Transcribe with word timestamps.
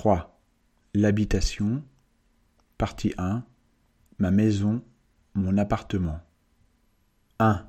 3. 0.00 0.40
L'habitation. 0.94 1.84
Partie 2.78 3.12
1. 3.18 3.44
Ma 4.16 4.30
maison, 4.30 4.82
mon 5.34 5.58
appartement. 5.58 6.20
1. 7.38 7.68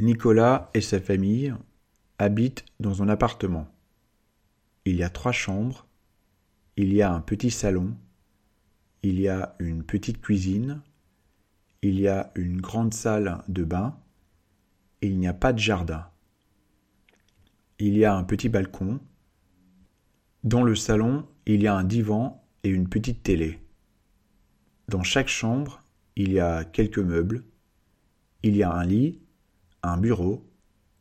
Nicolas 0.00 0.70
et 0.72 0.80
sa 0.80 1.02
famille 1.02 1.54
habitent 2.16 2.64
dans 2.80 3.02
un 3.02 3.10
appartement. 3.10 3.68
Il 4.86 4.96
y 4.96 5.02
a 5.02 5.10
trois 5.10 5.30
chambres, 5.30 5.86
il 6.78 6.94
y 6.94 7.02
a 7.02 7.12
un 7.12 7.20
petit 7.20 7.50
salon, 7.50 7.94
il 9.02 9.20
y 9.20 9.28
a 9.28 9.56
une 9.58 9.82
petite 9.82 10.22
cuisine, 10.22 10.80
il 11.82 12.00
y 12.00 12.08
a 12.08 12.32
une 12.34 12.62
grande 12.62 12.94
salle 12.94 13.44
de 13.48 13.64
bain, 13.64 14.00
il 15.02 15.18
n'y 15.18 15.28
a 15.28 15.34
pas 15.34 15.52
de 15.52 15.58
jardin. 15.58 16.08
Il 17.78 17.94
y 17.94 18.06
a 18.06 18.16
un 18.16 18.24
petit 18.24 18.48
balcon. 18.48 19.00
Dans 20.44 20.62
le 20.62 20.74
salon, 20.74 21.26
il 21.46 21.62
y 21.62 21.66
a 21.66 21.74
un 21.74 21.84
divan 21.84 22.46
et 22.64 22.68
une 22.68 22.86
petite 22.86 23.22
télé. 23.22 23.60
Dans 24.88 25.02
chaque 25.02 25.28
chambre, 25.28 25.80
il 26.16 26.32
y 26.32 26.38
a 26.38 26.64
quelques 26.64 26.98
meubles. 26.98 27.44
Il 28.42 28.54
y 28.54 28.62
a 28.62 28.70
un 28.70 28.84
lit, 28.84 29.22
un 29.82 29.96
bureau, 29.96 30.46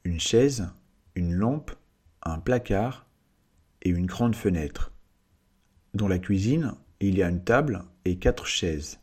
une 0.05 0.21
chaise, 0.21 0.69
une 1.15 1.33
lampe, 1.33 1.71
un 2.21 2.39
placard 2.39 3.05
et 3.81 3.89
une 3.89 4.05
grande 4.05 4.37
fenêtre. 4.37 4.93
Dans 5.93 6.07
la 6.07 6.19
cuisine, 6.19 6.75
il 7.01 7.17
y 7.17 7.21
a 7.21 7.27
une 7.27 7.43
table 7.43 7.83
et 8.05 8.19
quatre 8.19 8.45
chaises. 8.45 8.97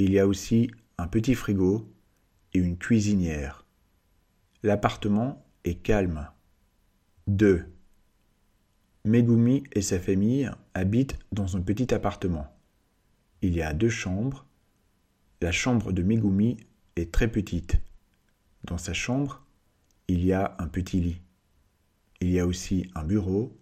Il 0.00 0.10
y 0.10 0.18
a 0.18 0.26
aussi 0.26 0.68
un 0.98 1.06
petit 1.06 1.36
frigo 1.36 1.88
et 2.54 2.58
une 2.58 2.76
cuisinière. 2.76 3.64
L'appartement 4.64 5.46
est 5.62 5.76
calme. 5.76 6.28
2. 7.28 7.77
Megumi 9.08 9.64
et 9.72 9.80
sa 9.80 9.98
famille 9.98 10.50
habitent 10.74 11.18
dans 11.32 11.56
un 11.56 11.62
petit 11.62 11.94
appartement. 11.94 12.46
Il 13.40 13.54
y 13.54 13.62
a 13.62 13.72
deux 13.72 13.88
chambres. 13.88 14.44
La 15.40 15.50
chambre 15.50 15.92
de 15.92 16.02
Megumi 16.02 16.58
est 16.96 17.10
très 17.10 17.28
petite. 17.28 17.80
Dans 18.64 18.76
sa 18.76 18.92
chambre, 18.92 19.46
il 20.08 20.24
y 20.24 20.34
a 20.34 20.56
un 20.58 20.68
petit 20.68 21.00
lit. 21.00 21.22
Il 22.20 22.28
y 22.30 22.38
a 22.38 22.46
aussi 22.46 22.90
un 22.94 23.02
bureau 23.02 23.56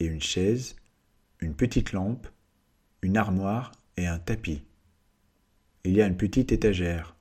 et 0.00 0.04
une 0.04 0.20
chaise, 0.20 0.76
une 1.40 1.54
petite 1.54 1.92
lampe, 1.92 2.28
une 3.00 3.16
armoire 3.16 3.72
et 3.96 4.06
un 4.06 4.18
tapis. 4.18 4.62
Il 5.84 5.94
y 5.94 6.02
a 6.02 6.06
une 6.06 6.16
petite 6.18 6.52
étagère. 6.52 7.16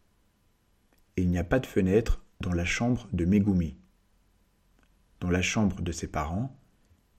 Il 1.15 1.29
n'y 1.29 1.37
a 1.37 1.45
pas 1.45 1.59
de 1.59 1.65
fenêtre 1.65 2.25
dans 2.41 2.53
la 2.53 2.65
chambre 2.65 3.07
de 3.13 3.23
Megumi. 3.23 3.77
Dans 5.21 5.29
la 5.29 5.41
chambre 5.41 5.81
de 5.81 5.93
ses 5.93 6.07
parents, 6.07 6.58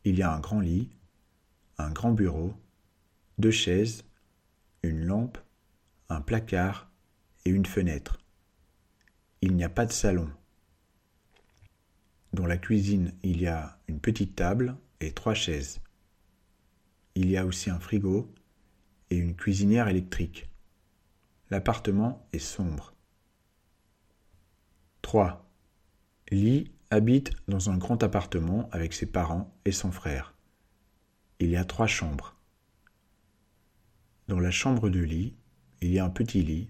il 0.05 0.19
y 0.19 0.23
a 0.23 0.33
un 0.33 0.41
grand 0.41 0.61
lit, 0.61 0.89
un 1.79 1.91
grand 1.91 2.13
bureau, 2.13 2.55
deux 3.39 3.51
chaises, 3.51 4.05
une 4.83 5.05
lampe, 5.05 5.39
un 6.09 6.21
placard 6.21 6.91
et 7.45 7.51
une 7.51 7.67
fenêtre. 7.67 8.19
Il 9.43 9.55
n'y 9.55 9.65
a 9.65 9.69
pas 9.69 9.87
de 9.87 9.93
salon. 9.93 10.31
Dans 12.33 12.47
la 12.47 12.57
cuisine, 12.57 13.13
il 13.23 13.41
y 13.41 13.47
a 13.47 13.79
une 13.89 14.01
petite 14.01 14.37
table 14.37 14.77
et 15.01 15.13
trois 15.13 15.35
chaises. 15.35 15.81
Il 17.15 17.31
y 17.31 17.37
a 17.37 17.45
aussi 17.45 17.71
un 17.71 17.81
frigo 17.81 18.33
et 19.11 19.17
une 19.17 19.35
cuisinière 19.35 19.89
électrique. 19.89 20.49
L'appartement 21.51 22.27
est 22.33 22.39
sombre. 22.39 22.95
3. 25.03 25.45
Lee 26.31 26.71
habite 26.91 27.33
dans 27.47 27.71
un 27.71 27.79
grand 27.79 28.03
appartement 28.03 28.69
avec 28.73 28.93
ses 28.93 29.07
parents 29.07 29.55
et 29.65 29.73
son 29.73 29.93
frère. 29.93 30.35
Il 31.39 31.49
y 31.49 31.57
a 31.57 31.65
trois 31.65 31.87
chambres. 31.87 32.37
Dans 34.27 34.41
la 34.41 34.51
chambre 34.51 34.91
de 34.91 35.01
lit, 35.01 35.37
il 35.81 35.93
y 35.93 36.01
a 36.01 36.05
un 36.05 36.11
petit 36.11 36.43
lit, 36.43 36.69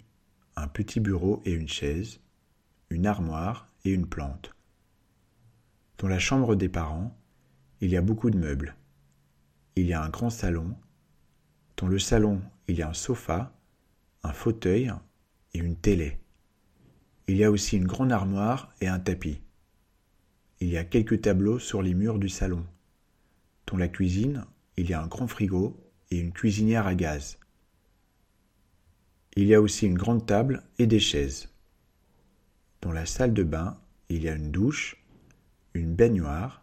un 0.57 0.69
petit 0.69 1.01
bureau 1.01 1.41
et 1.45 1.53
une 1.53 1.69
chaise, 1.69 2.21
une 2.91 3.07
armoire 3.07 3.67
et 3.85 3.93
une 3.93 4.07
plante. 4.07 4.55
Dans 5.99 6.09
la 6.09 6.19
chambre 6.19 6.55
des 6.55 6.69
parents, 6.69 7.17
il 7.81 7.91
y 7.91 7.97
a 7.97 8.03
beaucoup 8.03 8.31
de 8.31 8.39
meubles. 8.39 8.77
Il 9.77 9.87
y 9.87 9.95
a 9.95 10.03
un 10.03 10.11
grand 10.11 10.31
salon. 10.31 10.77
Dans 11.79 11.89
le 11.89 11.99
salon, 11.99 12.43
il 12.69 12.77
y 12.77 12.83
a 12.83 12.91
un 12.91 12.95
sofa, 12.95 13.55
un 14.23 14.33
fauteuil 14.33 14.93
et 15.55 15.59
une 15.59 15.77
télé. 15.77 16.19
Il 17.27 17.37
y 17.37 17.45
a 17.45 17.51
aussi 17.51 17.77
une 17.77 17.87
grande 17.87 18.13
armoire 18.13 18.73
et 18.81 18.89
un 18.89 18.99
tapis. 18.99 19.41
Il 20.63 20.69
y 20.69 20.77
a 20.77 20.85
quelques 20.85 21.23
tableaux 21.23 21.59
sur 21.59 21.81
les 21.81 21.95
murs 21.95 22.19
du 22.19 22.29
salon. 22.29 22.67
Dans 23.67 23.79
la 23.79 23.89
cuisine, 23.89 24.45
il 24.77 24.91
y 24.91 24.93
a 24.93 25.03
un 25.03 25.07
grand 25.07 25.27
frigo 25.27 25.75
et 26.11 26.19
une 26.19 26.33
cuisinière 26.33 26.87
à 26.87 26.95
gaz. 26.95 27.39
Il 29.37 29.47
y 29.47 29.55
a 29.55 29.61
aussi 29.63 29.87
une 29.87 29.97
grande 29.97 30.27
table 30.27 30.63
et 30.79 30.87
des 30.87 31.01
chaises. 31.01 31.49
Dans 32.83 32.93
la 32.93 33.07
salle 33.07 33.33
de 33.33 33.43
bain, 33.43 33.81
il 34.11 34.23
y 34.23 34.29
a 34.29 34.35
une 34.35 34.51
douche, 34.51 35.03
une 35.73 35.95
baignoire, 35.95 36.63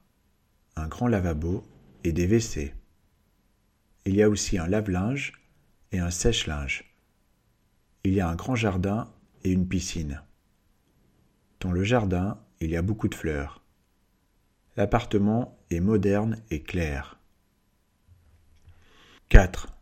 un 0.76 0.88
grand 0.88 1.08
lavabo 1.08 1.64
et 2.04 2.12
des 2.12 2.28
WC. 2.28 2.76
Il 4.06 4.16
y 4.16 4.22
a 4.22 4.30
aussi 4.30 4.60
un 4.60 4.68
lave-linge 4.68 5.34
et 5.92 5.98
un 5.98 6.12
sèche-linge. 6.12 6.86
Il 8.04 8.14
y 8.14 8.22
a 8.22 8.30
un 8.30 8.36
grand 8.36 8.56
jardin 8.56 9.12
et 9.44 9.52
une 9.52 9.68
piscine. 9.68 10.22
Dans 11.62 11.72
le 11.72 11.84
jardin, 11.84 12.40
il 12.60 12.70
y 12.70 12.78
a 12.78 12.84
beaucoup 12.84 13.08
de 13.08 13.16
fleurs. 13.16 13.64
L'appartement 14.78 15.58
est 15.72 15.80
moderne 15.80 16.40
et 16.52 16.62
clair. 16.62 17.20
4. 19.30 19.76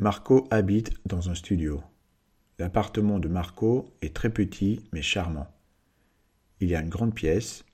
Marco 0.00 0.48
habite 0.50 0.90
dans 1.06 1.30
un 1.30 1.36
studio. 1.36 1.80
L'appartement 2.58 3.20
de 3.20 3.28
Marco 3.28 3.94
est 4.02 4.12
très 4.12 4.30
petit 4.30 4.80
mais 4.92 5.00
charmant. 5.00 5.46
Il 6.58 6.68
y 6.68 6.74
a 6.74 6.80
une 6.80 6.88
grande 6.88 7.14
pièce, 7.14 7.64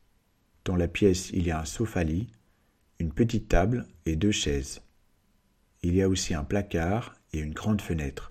dans 0.66 0.76
la 0.76 0.88
pièce, 0.88 1.30
il 1.30 1.46
y 1.46 1.50
a 1.50 1.58
un 1.58 1.64
sofa-lit, 1.64 2.26
une 2.98 3.14
petite 3.14 3.48
table 3.48 3.86
et 4.04 4.16
deux 4.16 4.30
chaises. 4.30 4.82
Il 5.82 5.94
y 5.94 6.02
a 6.02 6.08
aussi 6.10 6.34
un 6.34 6.44
placard 6.44 7.14
et 7.32 7.38
une 7.38 7.54
grande 7.54 7.80
fenêtre. 7.80 8.30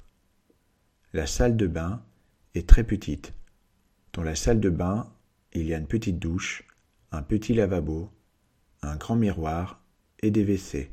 La 1.11 1.25
salle 1.25 1.57
de 1.57 1.65
bain 1.65 2.03
est 2.53 2.69
très 2.69 2.83
petite. 2.83 3.33
Dans 4.13 4.21
la 4.21 4.35
salle 4.35 4.59
de 4.59 4.69
bain, 4.69 5.11
il 5.53 5.65
y 5.65 5.73
a 5.73 5.79
une 5.79 5.87
petite 5.87 6.19
douche, 6.19 6.67
un 7.11 7.23
petit 7.23 7.55
lavabo, 7.55 8.11
un 8.81 8.95
grand 8.95 9.15
miroir 9.15 9.83
et 10.19 10.31
des 10.31 10.43
WC. 10.43 10.91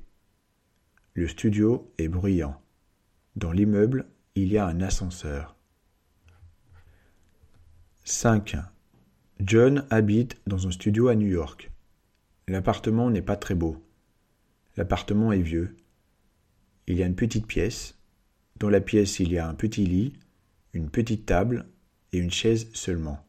Le 1.15 1.29
studio 1.29 1.93
est 1.99 2.09
bruyant. 2.09 2.61
Dans 3.37 3.53
l'immeuble, 3.53 4.07
il 4.35 4.53
y 4.53 4.59
a 4.59 4.67
un 4.67 4.81
ascenseur. 4.81 5.57
5. 8.05 8.57
John 9.41 9.87
habite 9.91 10.41
dans 10.47 10.67
un 10.67 10.71
studio 10.71 11.09
à 11.09 11.15
New 11.15 11.29
York. 11.29 11.71
L'appartement 12.49 13.11
n'est 13.11 13.23
pas 13.23 13.37
très 13.37 13.55
beau. 13.55 13.83
L'appartement 14.77 15.33
est 15.33 15.43
vieux. 15.43 15.77
Il 16.87 16.97
y 16.97 17.03
a 17.03 17.07
une 17.07 17.15
petite 17.15 17.47
pièce. 17.47 17.99
Dans 18.57 18.69
la 18.69 18.81
pièce, 18.81 19.21
il 19.21 19.33
y 19.33 19.39
a 19.39 19.49
un 19.49 19.55
petit 19.55 19.87
lit, 19.87 20.13
une 20.73 20.91
petite 20.91 21.27
table 21.27 21.67
et 22.13 22.19
une 22.19 22.31
chaise 22.31 22.69
seulement. 22.73 23.25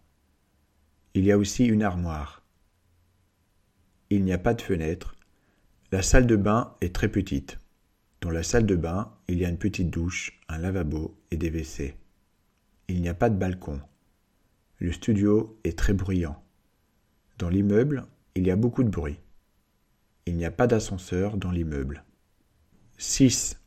Il 1.13 1.23
y 1.23 1.31
a 1.31 1.37
aussi 1.37 1.65
une 1.65 1.83
armoire. 1.83 2.44
Il 4.09 4.23
n'y 4.23 4.33
a 4.33 4.37
pas 4.37 4.53
de 4.53 4.61
fenêtre. 4.61 5.15
La 5.91 6.01
salle 6.01 6.27
de 6.27 6.35
bain 6.35 6.75
est 6.81 6.93
très 6.93 7.09
petite. 7.09 7.59
Dans 8.21 8.29
la 8.29 8.43
salle 8.43 8.65
de 8.65 8.75
bain, 8.75 9.11
il 9.27 9.39
y 9.39 9.45
a 9.45 9.49
une 9.49 9.57
petite 9.57 9.89
douche, 9.89 10.39
un 10.47 10.57
lavabo 10.57 11.17
et 11.31 11.37
des 11.37 11.49
WC. 11.49 11.95
Il 12.87 13.01
n'y 13.01 13.09
a 13.09 13.13
pas 13.15 13.29
de 13.29 13.37
balcon. 13.37 13.81
Le 14.77 14.91
studio 14.91 15.59
est 15.63 15.77
très 15.77 15.93
bruyant. 15.93 16.43
Dans 17.39 17.49
l'immeuble, 17.49 18.05
il 18.35 18.45
y 18.45 18.51
a 18.51 18.55
beaucoup 18.55 18.83
de 18.83 18.89
bruit. 18.89 19.19
Il 20.27 20.35
n'y 20.35 20.45
a 20.45 20.51
pas 20.51 20.67
d'ascenseur 20.67 21.37
dans 21.37 21.51
l'immeuble. 21.51 22.03
6. 22.97 23.59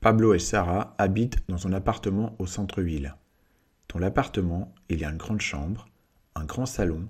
Pablo 0.00 0.34
et 0.34 0.38
Sarah 0.38 0.94
habitent 0.98 1.38
dans 1.48 1.66
un 1.66 1.72
appartement 1.72 2.36
au 2.38 2.46
centre-ville. 2.46 3.16
Dans 3.88 3.98
l'appartement, 3.98 4.74
il 4.88 5.00
y 5.00 5.04
a 5.04 5.10
une 5.10 5.16
grande 5.16 5.40
chambre, 5.40 5.88
un 6.34 6.44
grand 6.44 6.66
salon, 6.66 7.08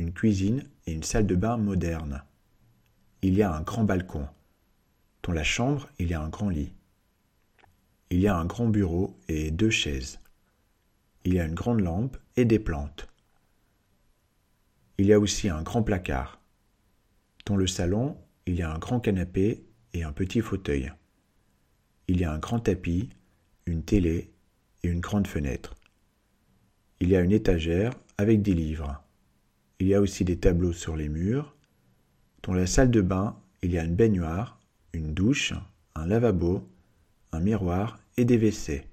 une 0.00 0.12
cuisine 0.14 0.64
et 0.86 0.92
une 0.92 1.02
salle 1.02 1.26
de 1.26 1.34
bain 1.34 1.58
moderne. 1.58 2.24
Il 3.20 3.34
y 3.34 3.42
a 3.42 3.52
un 3.52 3.60
grand 3.60 3.84
balcon. 3.84 4.26
Dans 5.22 5.32
la 5.32 5.44
chambre, 5.44 5.88
il 5.98 6.08
y 6.08 6.14
a 6.14 6.22
un 6.22 6.30
grand 6.30 6.48
lit. 6.48 6.72
Il 8.08 8.18
y 8.18 8.26
a 8.26 8.34
un 8.34 8.46
grand 8.46 8.68
bureau 8.68 9.18
et 9.28 9.50
deux 9.50 9.68
chaises. 9.68 10.18
Il 11.24 11.34
y 11.34 11.40
a 11.40 11.44
une 11.44 11.54
grande 11.54 11.80
lampe 11.80 12.16
et 12.36 12.46
des 12.46 12.58
plantes. 12.58 13.08
Il 14.96 15.06
y 15.06 15.12
a 15.12 15.20
aussi 15.20 15.50
un 15.50 15.62
grand 15.62 15.82
placard. 15.82 16.40
Dans 17.44 17.56
le 17.56 17.66
salon, 17.66 18.16
il 18.46 18.54
y 18.54 18.62
a 18.62 18.72
un 18.72 18.78
grand 18.78 19.00
canapé 19.00 19.62
et 19.92 20.02
un 20.02 20.12
petit 20.12 20.40
fauteuil. 20.40 20.92
Il 22.08 22.18
y 22.18 22.24
a 22.24 22.32
un 22.32 22.38
grand 22.38 22.60
tapis, 22.60 23.10
une 23.66 23.84
télé 23.84 24.32
et 24.82 24.88
une 24.88 25.00
grande 25.00 25.26
fenêtre. 25.26 25.74
Il 27.00 27.10
y 27.10 27.16
a 27.16 27.20
une 27.20 27.32
étagère 27.32 27.92
avec 28.16 28.40
des 28.40 28.54
livres. 28.54 29.02
Il 29.80 29.86
y 29.86 29.94
a 29.94 30.00
aussi 30.02 30.24
des 30.26 30.38
tableaux 30.38 30.74
sur 30.74 30.94
les 30.94 31.08
murs. 31.08 31.56
Dans 32.42 32.52
la 32.52 32.66
salle 32.66 32.90
de 32.90 33.00
bain, 33.00 33.40
il 33.62 33.72
y 33.72 33.78
a 33.78 33.84
une 33.84 33.96
baignoire, 33.96 34.60
une 34.92 35.14
douche, 35.14 35.54
un 35.94 36.06
lavabo, 36.06 36.68
un 37.32 37.40
miroir 37.40 37.98
et 38.18 38.26
des 38.26 38.36
WC. 38.36 38.84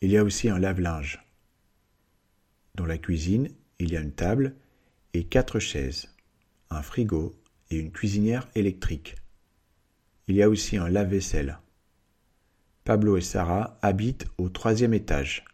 Il 0.00 0.10
y 0.10 0.16
a 0.16 0.24
aussi 0.24 0.48
un 0.48 0.58
lave-linge. 0.58 1.24
Dans 2.74 2.86
la 2.86 2.98
cuisine, 2.98 3.50
il 3.78 3.92
y 3.92 3.96
a 3.96 4.00
une 4.00 4.12
table 4.12 4.56
et 5.12 5.24
quatre 5.24 5.60
chaises, 5.60 6.12
un 6.70 6.82
frigo 6.82 7.40
et 7.70 7.78
une 7.78 7.92
cuisinière 7.92 8.48
électrique. 8.56 9.14
Il 10.26 10.34
y 10.34 10.42
a 10.42 10.48
aussi 10.48 10.76
un 10.76 10.88
lave-vaisselle. 10.88 11.60
Pablo 12.82 13.16
et 13.16 13.20
Sarah 13.20 13.78
habitent 13.80 14.26
au 14.38 14.48
troisième 14.48 14.92
étage. 14.92 15.44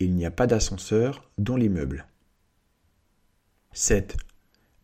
Il 0.00 0.14
n'y 0.14 0.26
a 0.26 0.30
pas 0.30 0.46
d'ascenseur 0.46 1.30
dans 1.38 1.56
l'immeuble. 1.56 2.06
7. 3.76 4.16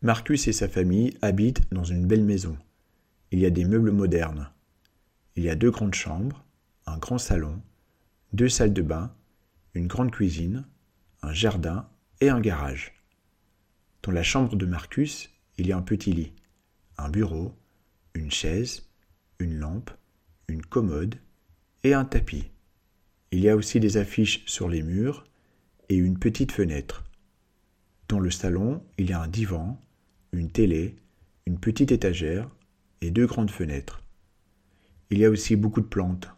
Marcus 0.02 0.48
et 0.48 0.52
sa 0.52 0.68
famille 0.68 1.16
habitent 1.22 1.62
dans 1.72 1.84
une 1.84 2.08
belle 2.08 2.24
maison. 2.24 2.58
Il 3.30 3.38
y 3.38 3.46
a 3.46 3.50
des 3.50 3.64
meubles 3.64 3.92
modernes. 3.92 4.50
Il 5.36 5.44
y 5.44 5.48
a 5.48 5.54
deux 5.54 5.70
grandes 5.70 5.94
chambres, 5.94 6.44
un 6.86 6.98
grand 6.98 7.18
salon, 7.18 7.62
deux 8.32 8.48
salles 8.48 8.72
de 8.72 8.82
bain, 8.82 9.14
une 9.74 9.86
grande 9.86 10.10
cuisine, 10.10 10.66
un 11.22 11.32
jardin 11.32 11.88
et 12.20 12.30
un 12.30 12.40
garage. 12.40 12.92
Dans 14.02 14.10
la 14.10 14.24
chambre 14.24 14.56
de 14.56 14.66
Marcus, 14.66 15.30
il 15.56 15.68
y 15.68 15.72
a 15.72 15.76
un 15.76 15.82
petit 15.82 16.12
lit, 16.12 16.32
un 16.98 17.10
bureau, 17.10 17.54
une 18.14 18.32
chaise, 18.32 18.88
une 19.38 19.56
lampe, 19.56 19.92
une 20.48 20.66
commode 20.66 21.14
et 21.84 21.94
un 21.94 22.04
tapis. 22.04 22.50
Il 23.30 23.38
y 23.38 23.48
a 23.48 23.54
aussi 23.54 23.78
des 23.78 23.98
affiches 23.98 24.44
sur 24.46 24.68
les 24.68 24.82
murs 24.82 25.28
et 25.88 25.94
une 25.94 26.18
petite 26.18 26.50
fenêtre. 26.50 27.04
Dans 28.10 28.18
le 28.18 28.32
salon, 28.32 28.82
il 28.98 29.08
y 29.08 29.12
a 29.12 29.22
un 29.22 29.28
divan, 29.28 29.80
une 30.32 30.50
télé, 30.50 30.96
une 31.46 31.60
petite 31.60 31.92
étagère 31.92 32.50
et 33.02 33.12
deux 33.12 33.24
grandes 33.24 33.52
fenêtres. 33.52 34.02
Il 35.10 35.18
y 35.18 35.24
a 35.24 35.30
aussi 35.30 35.54
beaucoup 35.54 35.80
de 35.80 35.86
plantes. 35.86 36.28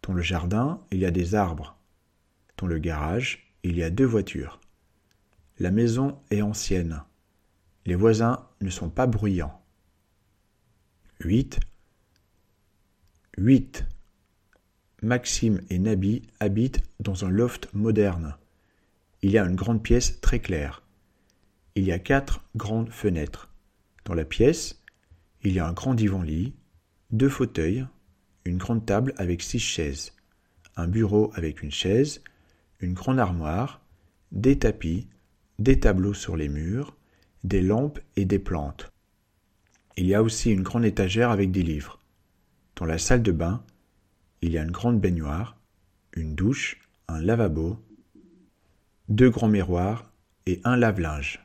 Dans 0.00 0.14
le 0.14 0.22
jardin, 0.22 0.80
il 0.90 1.00
y 1.00 1.04
a 1.04 1.10
des 1.10 1.34
arbres. 1.34 1.76
Dans 2.56 2.66
le 2.66 2.78
garage, 2.78 3.54
il 3.64 3.76
y 3.76 3.82
a 3.82 3.90
deux 3.90 4.06
voitures. 4.06 4.62
La 5.58 5.70
maison 5.70 6.18
est 6.30 6.40
ancienne. 6.40 7.02
Les 7.84 7.96
voisins 7.96 8.48
ne 8.62 8.70
sont 8.70 8.88
pas 8.88 9.06
bruyants. 9.06 9.60
8. 11.20 11.60
8. 13.36 13.84
Maxime 15.02 15.60
et 15.68 15.78
Nabi 15.78 16.22
habitent 16.40 16.80
dans 16.98 17.26
un 17.26 17.30
loft 17.30 17.68
moderne. 17.74 18.38
Il 19.20 19.30
y 19.32 19.36
a 19.36 19.44
une 19.44 19.54
grande 19.54 19.82
pièce 19.82 20.18
très 20.22 20.38
claire. 20.38 20.80
Il 21.76 21.82
y 21.82 21.90
a 21.90 21.98
quatre 21.98 22.44
grandes 22.54 22.90
fenêtres. 22.90 23.52
Dans 24.04 24.14
la 24.14 24.24
pièce, 24.24 24.80
il 25.42 25.52
y 25.52 25.58
a 25.58 25.66
un 25.66 25.72
grand 25.72 25.94
divan-lit, 25.94 26.54
deux 27.10 27.28
fauteuils, 27.28 27.84
une 28.44 28.58
grande 28.58 28.86
table 28.86 29.12
avec 29.16 29.42
six 29.42 29.58
chaises, 29.58 30.12
un 30.76 30.86
bureau 30.86 31.32
avec 31.34 31.64
une 31.64 31.72
chaise, 31.72 32.22
une 32.78 32.92
grande 32.92 33.18
armoire, 33.18 33.84
des 34.30 34.56
tapis, 34.56 35.08
des 35.58 35.80
tableaux 35.80 36.14
sur 36.14 36.36
les 36.36 36.48
murs, 36.48 36.96
des 37.42 37.60
lampes 37.60 37.98
et 38.14 38.24
des 38.24 38.38
plantes. 38.38 38.92
Il 39.96 40.06
y 40.06 40.14
a 40.14 40.22
aussi 40.22 40.52
une 40.52 40.62
grande 40.62 40.84
étagère 40.84 41.30
avec 41.30 41.50
des 41.50 41.64
livres. 41.64 41.98
Dans 42.76 42.86
la 42.86 42.98
salle 42.98 43.22
de 43.22 43.32
bain, 43.32 43.64
il 44.42 44.52
y 44.52 44.58
a 44.58 44.62
une 44.62 44.70
grande 44.70 45.00
baignoire, 45.00 45.58
une 46.12 46.36
douche, 46.36 46.78
un 47.08 47.20
lavabo, 47.20 47.82
deux 49.08 49.30
grands 49.30 49.48
miroirs 49.48 50.08
et 50.46 50.60
un 50.62 50.76
lave-linge. 50.76 51.43